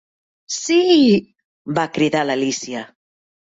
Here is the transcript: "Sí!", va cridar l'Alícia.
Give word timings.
"Sí!", 0.55 0.79
va 1.77 1.87
cridar 2.01 2.27
l'Alícia. 2.31 2.87